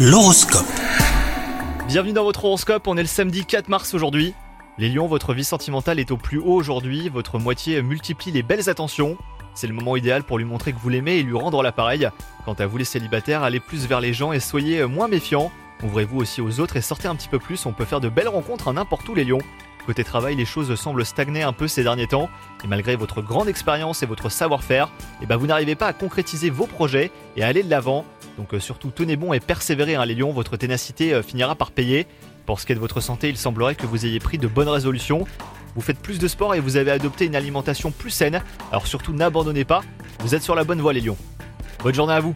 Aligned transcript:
L'horoscope. 0.00 0.64
Bienvenue 1.88 2.12
dans 2.12 2.22
votre 2.22 2.44
horoscope, 2.44 2.86
on 2.86 2.96
est 2.96 3.02
le 3.02 3.08
samedi 3.08 3.44
4 3.44 3.68
mars 3.68 3.94
aujourd'hui. 3.94 4.32
Les 4.78 4.88
lions, 4.90 5.08
votre 5.08 5.34
vie 5.34 5.42
sentimentale 5.42 5.98
est 5.98 6.12
au 6.12 6.16
plus 6.16 6.38
haut 6.38 6.54
aujourd'hui, 6.54 7.08
votre 7.08 7.40
moitié 7.40 7.82
multiplie 7.82 8.30
les 8.30 8.44
belles 8.44 8.70
attentions. 8.70 9.18
C'est 9.54 9.66
le 9.66 9.72
moment 9.72 9.96
idéal 9.96 10.22
pour 10.22 10.38
lui 10.38 10.44
montrer 10.44 10.72
que 10.72 10.78
vous 10.78 10.88
l'aimez 10.88 11.16
et 11.16 11.24
lui 11.24 11.36
rendre 11.36 11.64
l'appareil. 11.64 12.08
Quant 12.44 12.54
à 12.54 12.66
vous 12.66 12.76
les 12.76 12.84
célibataires, 12.84 13.42
allez 13.42 13.58
plus 13.58 13.88
vers 13.88 14.00
les 14.00 14.12
gens 14.12 14.32
et 14.32 14.38
soyez 14.38 14.84
moins 14.84 15.08
méfiants. 15.08 15.50
Ouvrez-vous 15.82 16.18
aussi 16.18 16.40
aux 16.40 16.60
autres 16.60 16.76
et 16.76 16.80
sortez 16.80 17.08
un 17.08 17.16
petit 17.16 17.28
peu 17.28 17.40
plus, 17.40 17.66
on 17.66 17.72
peut 17.72 17.84
faire 17.84 18.00
de 18.00 18.08
belles 18.08 18.28
rencontres 18.28 18.68
à 18.68 18.72
n'importe 18.72 19.08
où 19.08 19.16
les 19.16 19.24
lions. 19.24 19.42
Côté 19.84 20.04
travail, 20.04 20.36
les 20.36 20.44
choses 20.44 20.72
semblent 20.74 21.04
stagner 21.04 21.42
un 21.42 21.54
peu 21.54 21.66
ces 21.66 21.82
derniers 21.82 22.06
temps, 22.06 22.28
et 22.62 22.66
malgré 22.66 22.94
votre 22.94 23.22
grande 23.22 23.48
expérience 23.48 24.02
et 24.02 24.06
votre 24.06 24.28
savoir-faire, 24.28 24.90
eh 25.22 25.26
ben 25.26 25.36
vous 25.36 25.46
n'arrivez 25.46 25.76
pas 25.76 25.86
à 25.86 25.92
concrétiser 25.94 26.50
vos 26.50 26.66
projets 26.66 27.10
et 27.36 27.42
à 27.42 27.46
aller 27.46 27.62
de 27.62 27.70
l'avant. 27.70 28.04
Donc 28.38 28.54
euh, 28.54 28.60
surtout 28.60 28.90
tenez 28.90 29.16
bon 29.16 29.32
et 29.32 29.40
persévérez 29.40 29.96
hein, 29.96 30.06
les 30.06 30.14
lions, 30.14 30.32
votre 30.32 30.56
ténacité 30.56 31.12
euh, 31.12 31.22
finira 31.22 31.56
par 31.56 31.72
payer. 31.72 32.06
Pour 32.46 32.60
ce 32.60 32.66
qui 32.66 32.72
est 32.72 32.76
de 32.76 32.80
votre 32.80 33.00
santé, 33.00 33.28
il 33.28 33.36
semblerait 33.36 33.74
que 33.74 33.84
vous 33.84 34.06
ayez 34.06 34.20
pris 34.20 34.38
de 34.38 34.46
bonnes 34.46 34.68
résolutions. 34.68 35.26
Vous 35.74 35.82
faites 35.82 35.98
plus 35.98 36.18
de 36.18 36.28
sport 36.28 36.54
et 36.54 36.60
vous 36.60 36.76
avez 36.76 36.92
adopté 36.92 37.26
une 37.26 37.36
alimentation 37.36 37.90
plus 37.90 38.10
saine, 38.10 38.40
alors 38.70 38.86
surtout 38.86 39.12
n'abandonnez 39.12 39.64
pas, 39.64 39.82
vous 40.20 40.34
êtes 40.34 40.42
sur 40.42 40.54
la 40.54 40.64
bonne 40.64 40.80
voie 40.80 40.92
les 40.92 41.00
lions. 41.00 41.18
Bonne 41.82 41.94
journée 41.94 42.14
à 42.14 42.20
vous 42.20 42.34